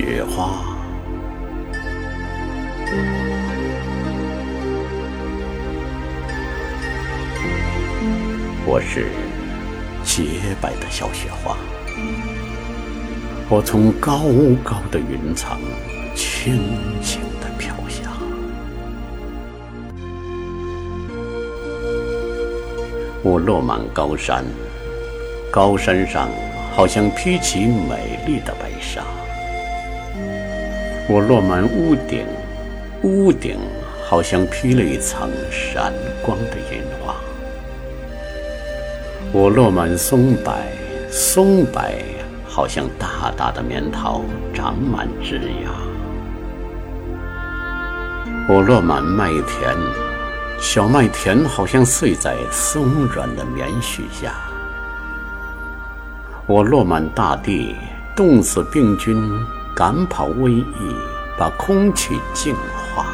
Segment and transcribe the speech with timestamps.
[0.00, 0.64] 雪花。
[8.64, 9.08] 我是
[10.02, 11.54] 洁白的小雪花，
[13.50, 14.20] 我从高
[14.64, 15.58] 高的云层
[16.14, 16.56] 轻
[17.02, 18.10] 轻地飘下。
[23.22, 24.46] 我落满高山，
[25.52, 26.30] 高山上
[26.74, 29.04] 好像披起美丽的白纱。
[31.08, 32.24] 我落满屋顶，
[33.02, 33.58] 屋顶
[34.08, 35.92] 好像披了一层闪
[36.22, 37.16] 光的银花。
[39.32, 40.52] 我落满松柏，
[41.10, 41.80] 松柏
[42.46, 45.68] 好像大大的棉桃，长满枝桠。
[48.48, 49.76] 我落满麦田，
[50.60, 54.34] 小麦田好像睡在松软的棉絮下。
[56.46, 57.76] 我落满大地，
[58.16, 59.16] 冻死病菌，
[59.80, 60.94] 赶跑瘟疫，
[61.38, 63.06] 把空气净化。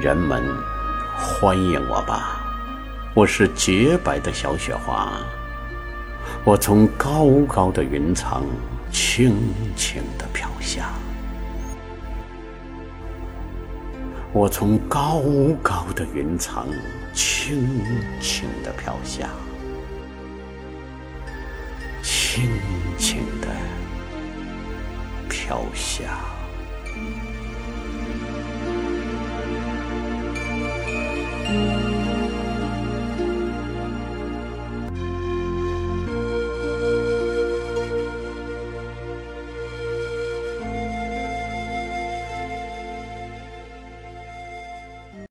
[0.00, 0.42] 人们
[1.16, 2.42] 欢迎我吧，
[3.14, 5.12] 我是洁白的小雪花，
[6.42, 8.44] 我从高高的云层
[8.90, 9.36] 轻
[9.76, 10.88] 轻地飘下，
[14.32, 15.22] 我从高
[15.62, 16.66] 高的云层
[17.14, 17.68] 轻
[18.20, 19.28] 轻地飘下，
[22.34, 22.48] 轻
[22.96, 23.48] 轻地
[25.28, 26.41] 飘下。